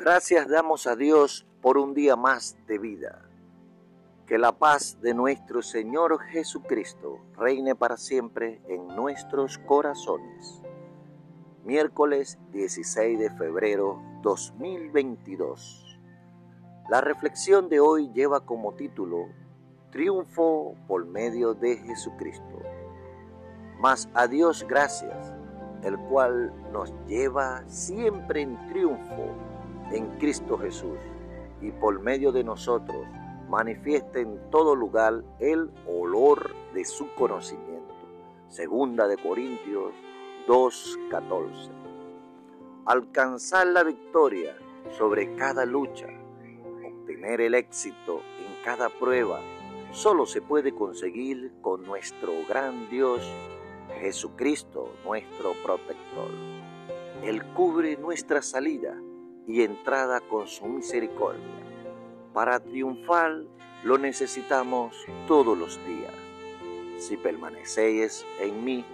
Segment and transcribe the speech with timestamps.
[0.00, 3.28] Gracias damos a Dios por un día más de vida.
[4.26, 10.62] Que la paz de nuestro Señor Jesucristo reine para siempre en nuestros corazones.
[11.64, 15.98] Miércoles 16 de febrero 2022.
[16.88, 19.26] La reflexión de hoy lleva como título
[19.90, 22.62] Triunfo por medio de Jesucristo.
[23.78, 25.34] Mas a Dios gracias,
[25.82, 29.49] el cual nos lleva siempre en triunfo
[29.92, 30.98] en Cristo Jesús
[31.60, 33.06] y por medio de nosotros
[33.48, 37.94] manifiesta en todo lugar el olor de su conocimiento.
[38.48, 39.92] Segunda de Corintios
[40.46, 41.70] 2:14.
[42.86, 44.56] Alcanzar la victoria
[44.96, 46.06] sobre cada lucha,
[46.84, 49.40] obtener el éxito en cada prueba,
[49.92, 53.20] solo se puede conseguir con nuestro gran Dios
[54.00, 56.30] Jesucristo, nuestro protector.
[57.22, 58.96] Él cubre nuestra salida
[59.50, 61.42] y entrada con su misericordia.
[62.32, 63.42] Para triunfar
[63.82, 64.94] lo necesitamos
[65.26, 66.14] todos los días.
[66.98, 68.84] Si permanecéis en mí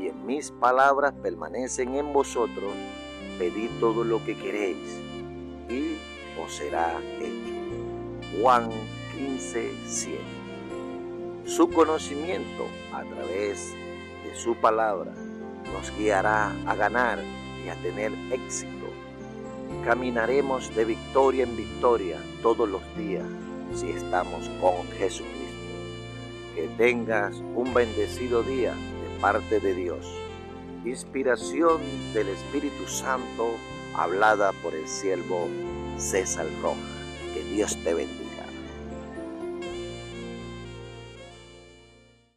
[0.00, 2.72] y en mis palabras permanecen en vosotros,
[3.38, 5.00] pedid todo lo que queréis
[5.68, 5.96] y
[6.40, 8.40] os será hecho.
[8.40, 8.70] Juan
[9.16, 10.18] 15, 7.
[11.46, 13.74] Su conocimiento a través
[14.22, 15.12] de su palabra
[15.72, 17.18] nos guiará a ganar
[17.64, 18.85] y a tener éxito
[19.84, 23.26] caminaremos de victoria en victoria todos los días
[23.74, 25.34] si estamos con Jesucristo.
[26.54, 30.06] Que tengas un bendecido día de parte de Dios.
[30.84, 31.80] Inspiración
[32.14, 33.50] del Espíritu Santo
[33.94, 35.48] hablada por el siervo
[35.98, 36.80] César Roja.
[37.34, 38.25] Que Dios te bendiga.